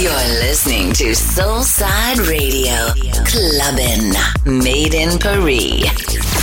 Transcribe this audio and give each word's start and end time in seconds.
You're 0.00 0.12
listening 0.46 0.92
to 0.92 1.06
Soulside 1.10 2.28
Radio, 2.28 2.94
Clubbin, 3.24 4.14
Made 4.46 4.94
in 4.94 5.18
Paris. 5.18 5.90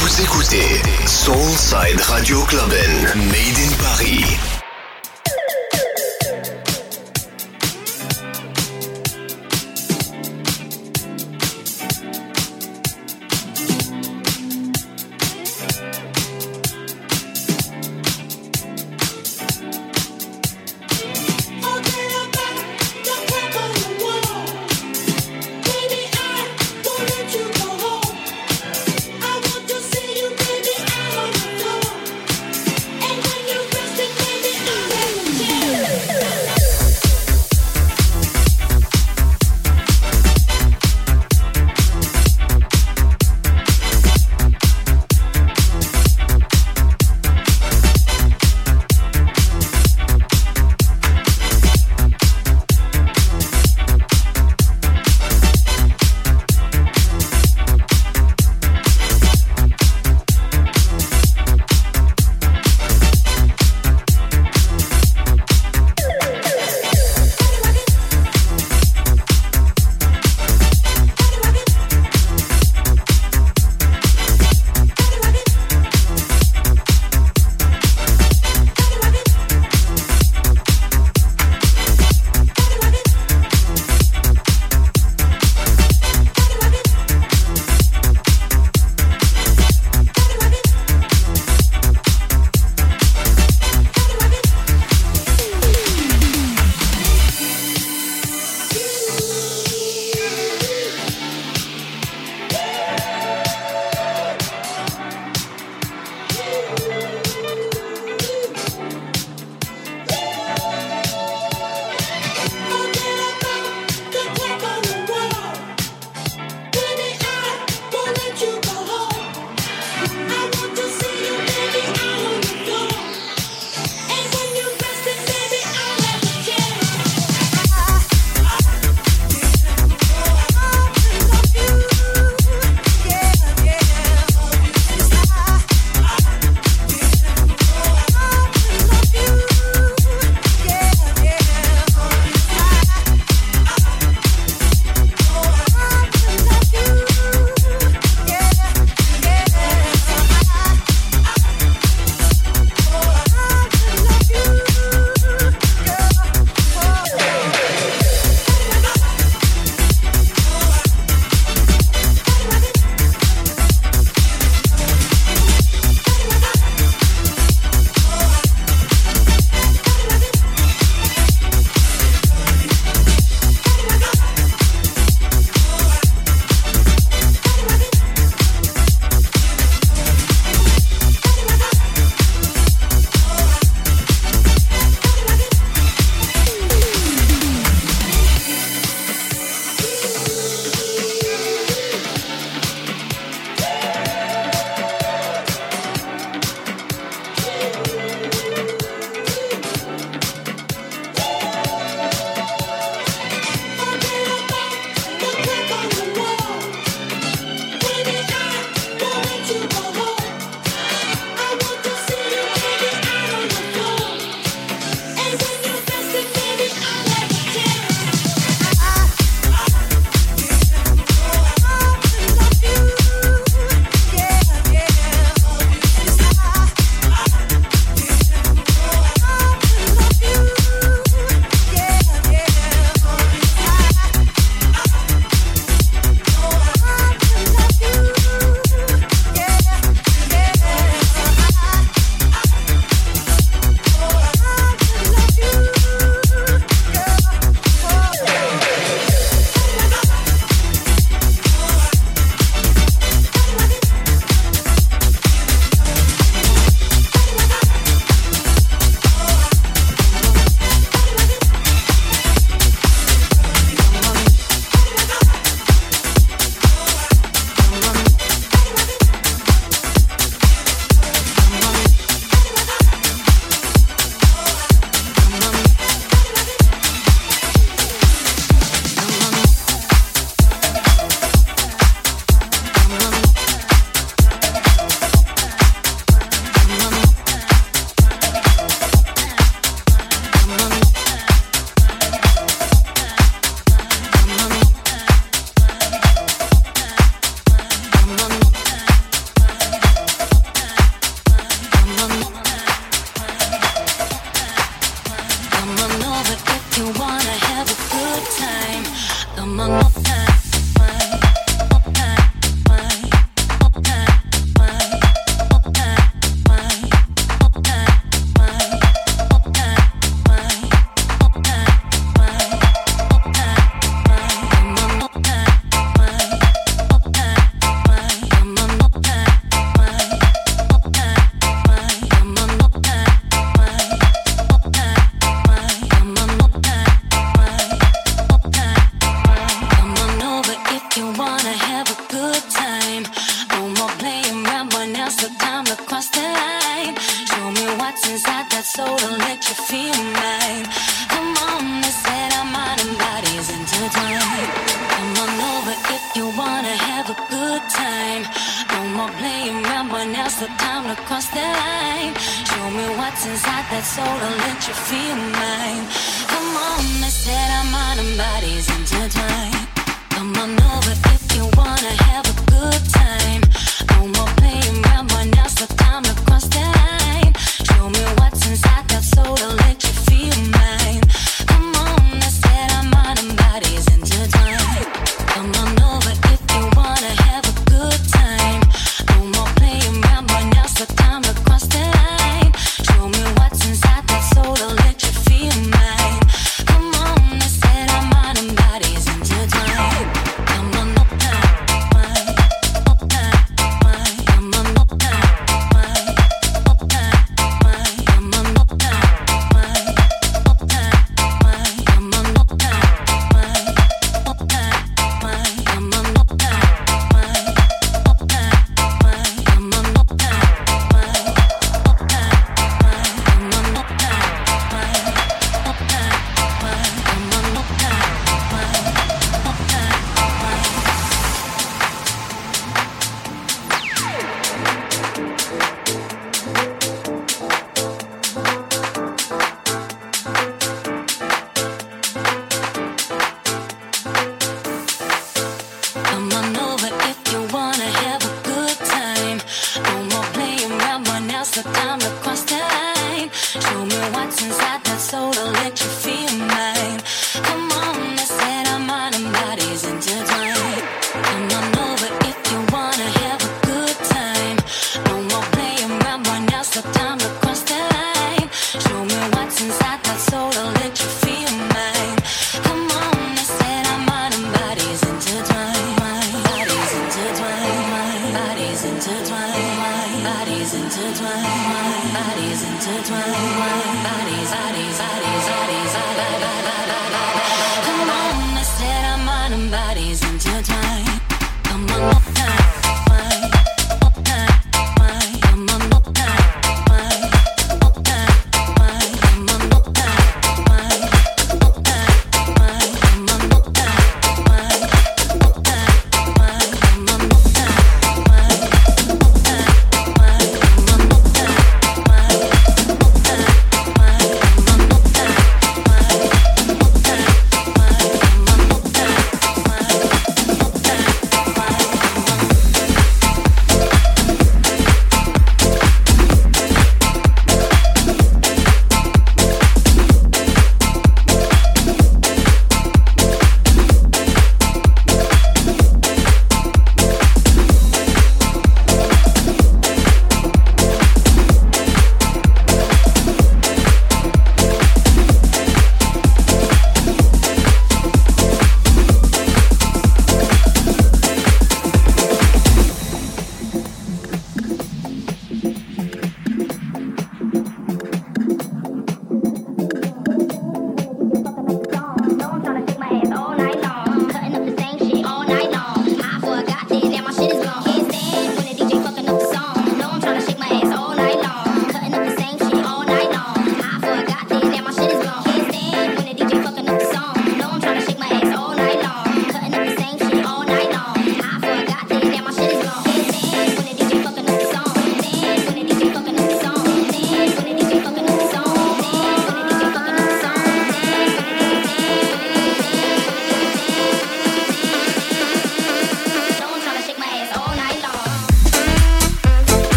Vous 0.00 0.22
écoutez 0.22 0.80
Soulside 1.06 2.00
Radio 2.00 2.38
Clubbin, 2.46 3.14
Made 3.14 3.58
in 3.58 3.72
Paris. 3.76 4.61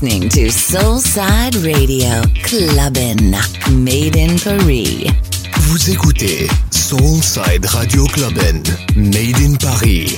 listening 0.00 0.28
to 0.28 0.46
Soulside 0.48 1.64
Radio, 1.64 2.22
Clubbin, 2.44 3.34
Made 3.72 4.16
in 4.16 4.38
Paris. 4.38 5.10
Vous 5.62 5.90
écoutez 5.90 6.46
Soulside 6.70 7.66
Radio 7.66 8.04
Clubbin, 8.06 8.62
Made 8.94 9.40
in 9.40 9.56
Paris. 9.56 10.16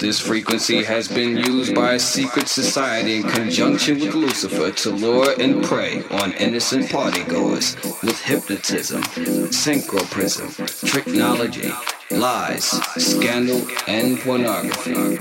This 0.00 0.18
frequency 0.18 0.82
has 0.82 1.08
been 1.08 1.36
used 1.36 1.74
by 1.74 1.92
a 1.92 1.98
secret 1.98 2.48
society 2.48 3.16
in 3.16 3.22
conjunction 3.24 4.00
with 4.00 4.14
Lucifer 4.14 4.70
to 4.70 4.90
lure 4.90 5.34
and 5.38 5.62
prey 5.62 6.02
on 6.10 6.32
innocent 6.32 6.86
partygoers 6.86 7.76
with 8.02 8.18
hypnotism, 8.18 9.02
synchroprism, 9.02 10.48
tricknology, 10.88 11.70
lies, 12.10 12.64
scandal, 12.96 13.60
and 13.86 14.18
pornography. 14.20 15.16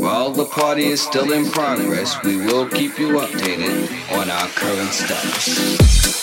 While 0.00 0.30
the 0.30 0.46
party 0.46 0.84
is 0.84 1.02
still 1.02 1.32
in 1.32 1.50
progress, 1.50 2.22
we 2.22 2.36
will 2.36 2.68
keep 2.68 3.00
you 3.00 3.18
updated 3.18 3.90
on 4.16 4.30
our 4.30 4.46
current 4.46 4.92
status. 4.92 6.21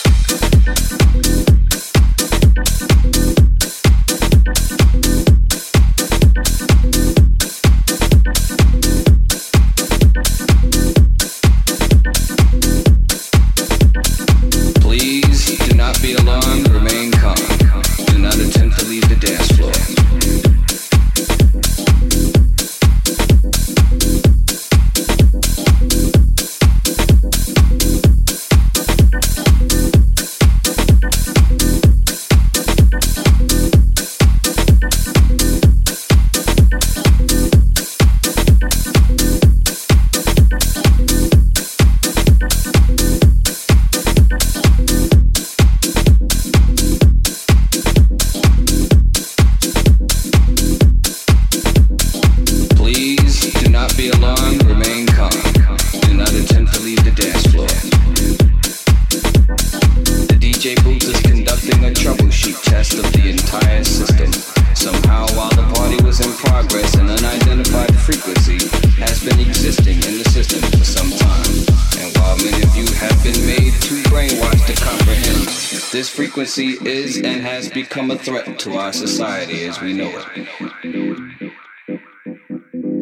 Frequency 76.08 76.76
is 76.88 77.16
and 77.16 77.42
has 77.42 77.68
become 77.68 78.12
a 78.12 78.18
threat 78.18 78.58
to 78.60 78.74
our 78.74 78.92
society 78.92 79.64
as 79.64 79.80
we 79.80 79.92
know 79.92 80.08
it. 80.08 81.52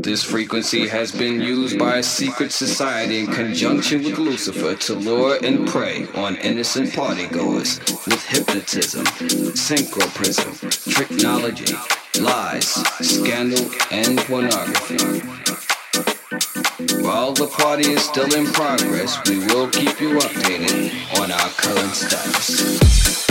This 0.03 0.25
frequency 0.25 0.89
has 0.89 1.13
been 1.13 1.41
used 1.41 1.79
by 1.79 1.99
a 1.99 2.03
secret 2.03 2.51
society 2.51 3.21
in 3.21 3.27
conjunction 3.27 4.03
with 4.05 4.19
Lucifer 4.19 4.75
to 4.75 4.95
lure 4.95 5.39
and 5.43 5.69
prey 5.69 6.07
on 6.15 6.37
innocent 6.37 6.89
partygoers 6.91 7.79
with 8.07 8.25
hypnotism, 8.25 9.05
synchroprism, 9.05 10.55
tricknology, 10.91 11.75
lies, 12.23 12.69
scandal, 13.07 13.71
and 13.91 14.19
pornography. 14.21 15.38
While 17.09 17.33
the 17.33 17.47
party 17.47 17.93
is 17.93 18.03
still 18.03 18.35
in 18.35 18.45
progress, 18.53 19.19
we 19.27 19.39
will 19.39 19.71
keep 19.71 19.99
you 19.99 20.19
updated 20.19 21.19
on 21.19 21.33
our 21.33 21.49
current 21.57 21.95
status. 21.95 23.28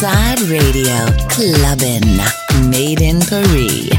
Soulside 0.00 0.48
Radio 0.48 0.96
Clubbin, 1.28 2.22
made 2.70 3.02
in 3.02 3.18
Paris. 3.28 3.90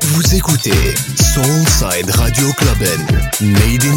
Vous 0.00 0.34
écoutez 0.34 0.96
Soulside 1.14 2.10
Radio 2.10 2.52
Clubbin, 2.54 3.06
made 3.40 3.84
in 3.84 3.87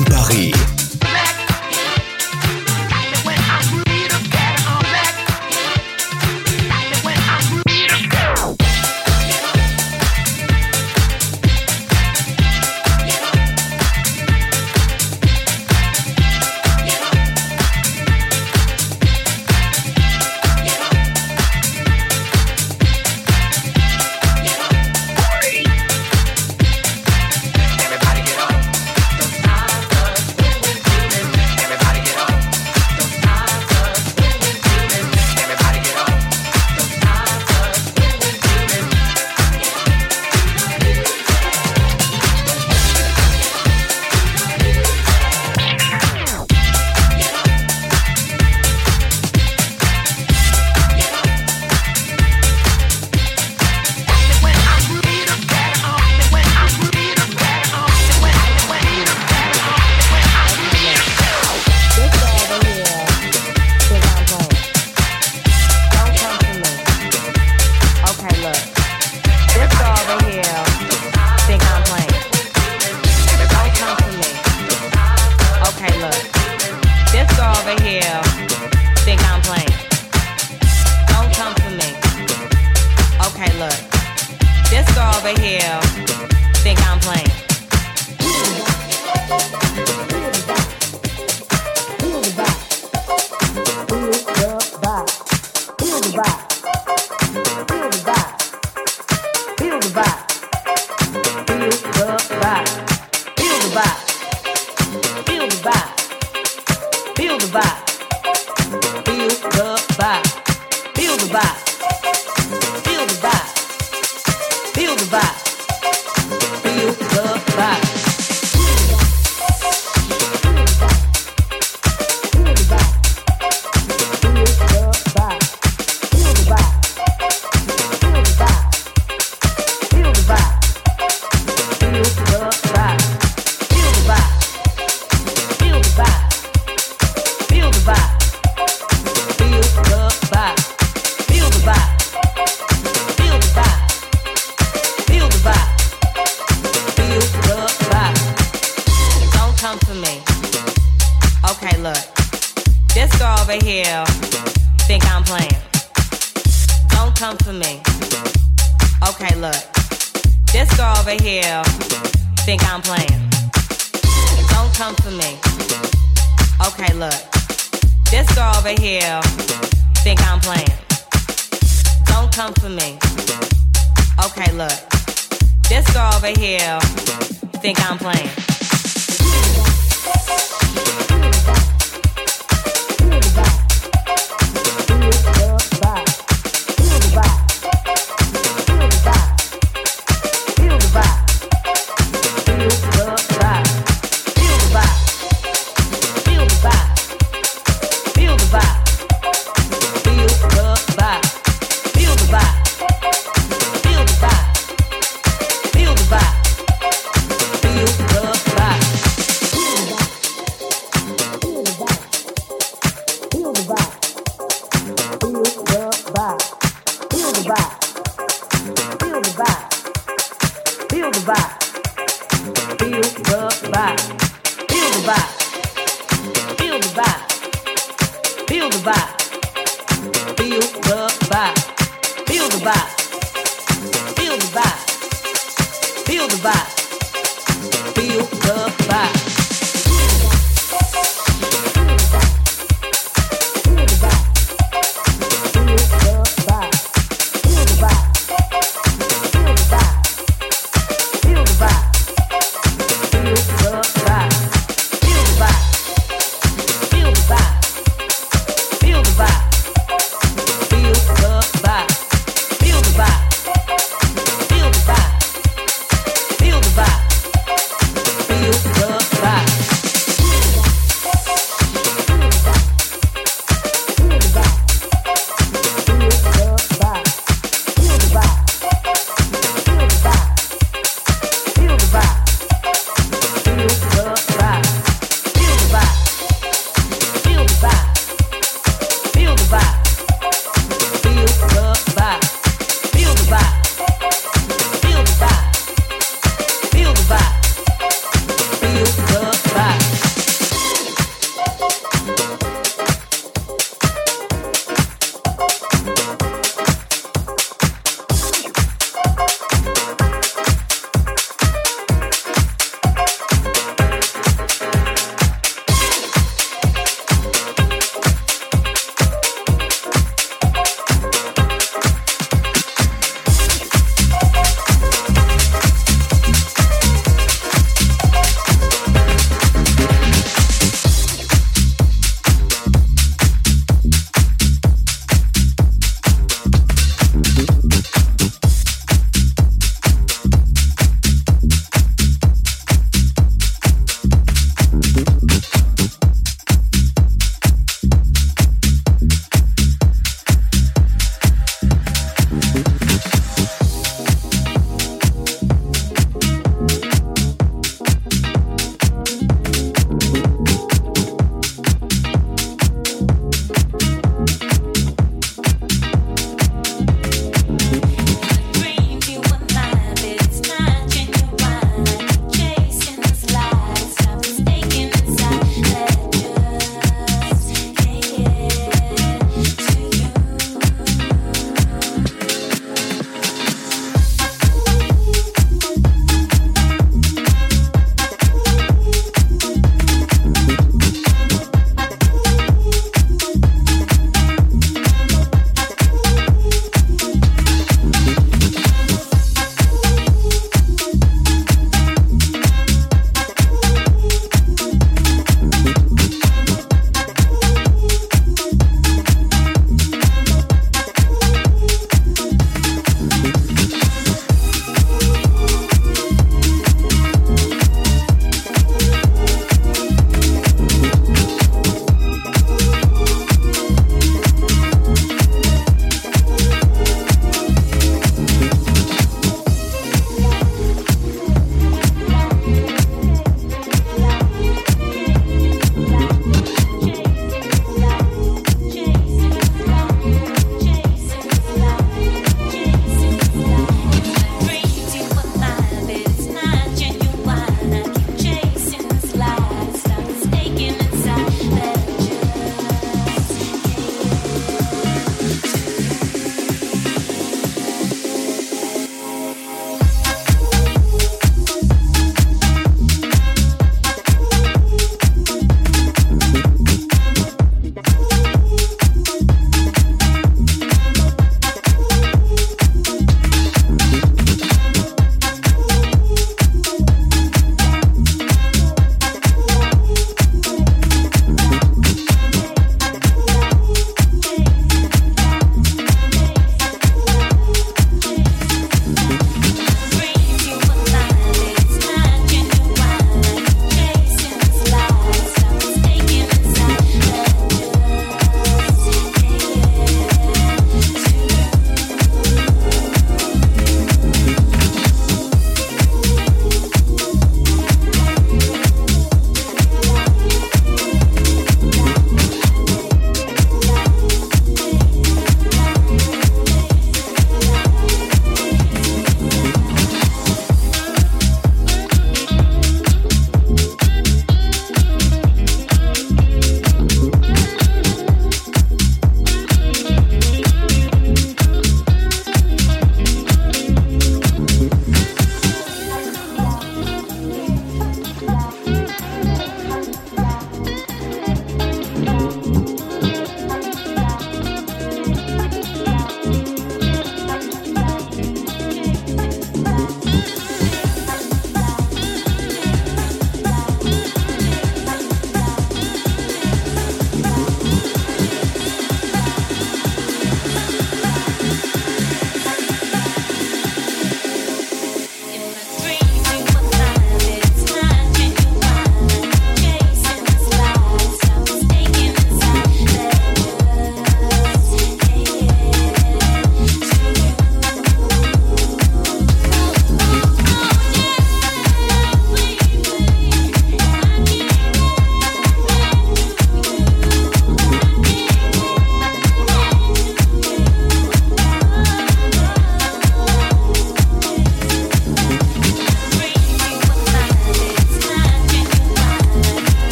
back. 238.88 239.21